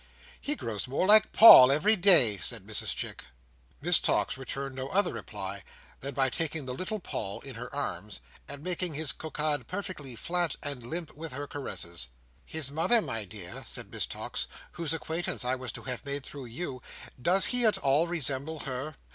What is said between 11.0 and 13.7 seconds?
with her caresses. "His mother, my dear,"